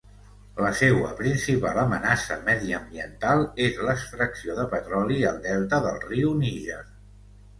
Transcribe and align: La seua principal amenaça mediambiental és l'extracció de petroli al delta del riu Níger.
La 0.65 0.69
seua 0.77 1.09
principal 1.17 1.81
amenaça 1.81 2.37
mediambiental 2.47 3.45
és 3.67 3.77
l'extracció 3.89 4.57
de 4.61 4.67
petroli 4.71 5.19
al 5.33 5.37
delta 5.45 5.83
del 5.87 6.01
riu 6.07 6.33
Níger. 6.43 6.83